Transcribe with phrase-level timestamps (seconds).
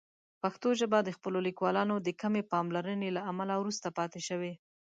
[0.41, 4.53] پښتو ژبه د خپلو لیکوالانو د کمې پاملرنې له امله وروسته پاتې شوې.